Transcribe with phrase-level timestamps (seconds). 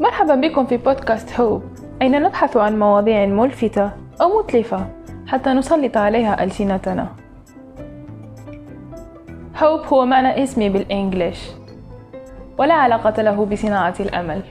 [0.00, 1.62] مرحبا بكم في بودكاست هوب.
[2.02, 3.90] أين نبحث عن مواضيع ملفتة
[4.20, 4.86] أو متلفة
[5.26, 7.08] حتى نسلط عليها ألسنتنا؟
[9.58, 11.50] هوب هو معنى اسمي بالإنجليش
[12.58, 14.42] ولا علاقة له بصناعة الأمل.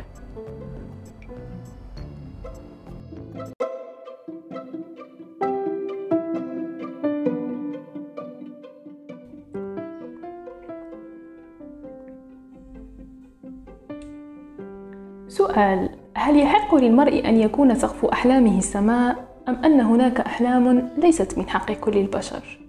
[15.27, 19.15] سؤال هل يحق للمرء أن يكون سقف أحلامه السماء
[19.47, 22.59] أم أن هناك أحلام ليست من حق كل البشر؟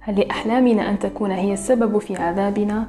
[0.00, 2.86] هل لأحلامنا أن تكون هي السبب في عذابنا؟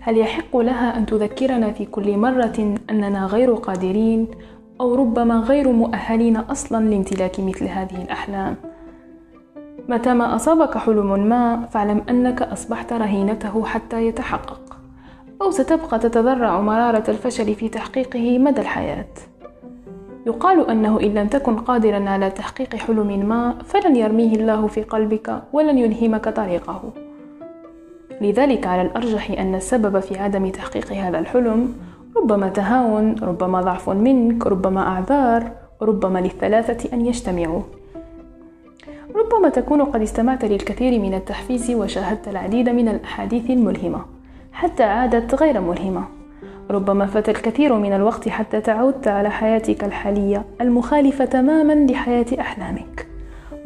[0.00, 4.28] هل يحق لها أن تذكرنا في كل مرة أننا غير قادرين
[4.80, 8.56] أو ربما غير مؤهلين أصلا لامتلاك مثل هذه الأحلام؟
[9.88, 14.63] متى ما أصابك حلم ما فاعلم أنك أصبحت رهينته حتى يتحقق
[15.44, 19.06] أو ستبقى تتذرع مرارة الفشل في تحقيقه مدى الحياة.
[20.26, 25.42] يقال أنه إن لم تكن قادرا على تحقيق حلم ما فلن يرميه الله في قلبك
[25.52, 26.82] ولن يلهمك طريقه.
[28.20, 31.74] لذلك على الأرجح أن السبب في عدم تحقيق هذا الحلم
[32.16, 35.50] ربما تهاون ربما ضعف منك ربما أعذار
[35.82, 37.62] ربما للثلاثة أن يجتمعوا.
[39.14, 44.13] ربما تكون قد استمعت للكثير من التحفيز وشاهدت العديد من الأحاديث الملهمة.
[44.54, 46.04] حتى عادت غير ملهمة.
[46.70, 53.06] ربما فات الكثير من الوقت حتى تعودت على حياتك الحالية المخالفة تماما لحياة أحلامك.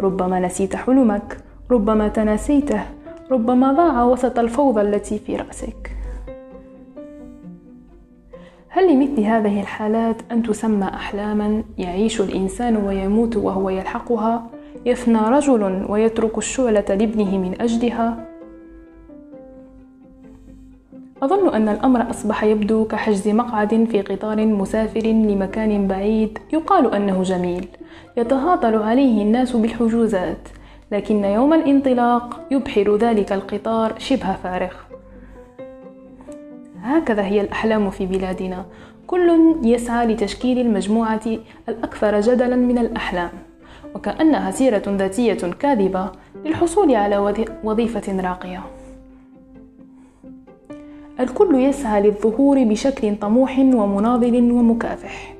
[0.00, 1.36] ربما نسيت حلمك
[1.70, 2.80] ربما تناسيته
[3.30, 5.96] ربما ضاع وسط الفوضى التي في رأسك.
[8.68, 14.46] هل لمثل هذه الحالات أن تسمى أحلاما يعيش الإنسان ويموت وهو يلحقها؟
[14.86, 18.24] يفنى رجل ويترك الشعلة لابنه من أجلها؟
[21.22, 27.68] أظن أن الأمر أصبح يبدو كحجز مقعد في قطار مسافر لمكان بعيد يقال أنه جميل
[28.16, 30.48] يتهاطل عليه الناس بالحجوزات
[30.92, 34.72] لكن يوم الانطلاق يبحر ذلك القطار شبه فارغ.
[36.82, 38.64] هكذا هي الأحلام في بلادنا.
[39.06, 41.20] كل يسعى لتشكيل المجموعة
[41.68, 43.30] الأكثر جدلا من الأحلام
[43.94, 46.12] وكأنها سيرة ذاتية كاذبة
[46.44, 48.77] للحصول على وظيفة راقية.
[51.20, 55.34] الكل يسعى للظهور بشكل طموح ومناضل ومكافح.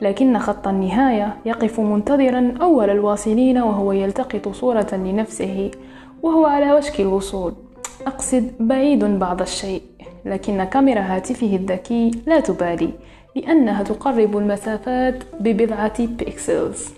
[0.00, 5.70] لكن خط النهاية يقف منتظرا أول الواصلين وهو يلتقط صورة لنفسه
[6.22, 7.52] وهو على وشك الوصول.
[8.06, 9.82] أقصد بعيد بعض الشيء
[10.24, 12.90] لكن كاميرا هاتفه الذكي لا تبالي
[13.36, 16.97] لأنها تقرب المسافات ببضعة بيكسلز.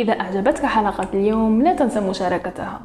[0.00, 2.80] إذا أعجبتك حلقة اليوم لا تنسى مشاركتها.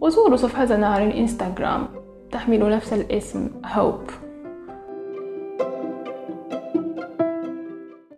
[0.00, 1.88] وزوروا صفحتنا على الإنستغرام
[2.32, 4.00] تحمل نفس الاسم هوب